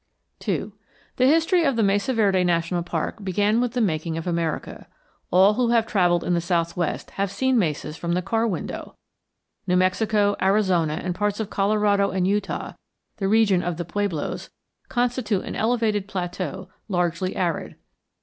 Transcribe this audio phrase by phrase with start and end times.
[0.47, 0.71] II
[1.17, 4.87] The history of the Mesa Verde National Park began with the making of America.
[5.29, 8.95] All who have travelled in the southwest have seen mesas from the car window.
[9.67, 12.73] New Mexico, Arizona, and parts of Colorado and Utah,
[13.17, 14.49] the region of the pueblos,
[14.89, 17.75] constitute an elevated plateau largely arid.